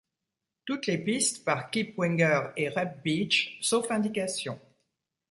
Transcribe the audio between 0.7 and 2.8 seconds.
les pistes par Kip Winger &